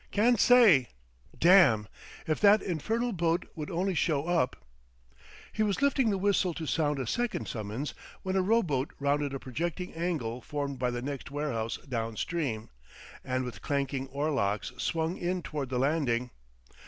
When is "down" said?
11.87-12.15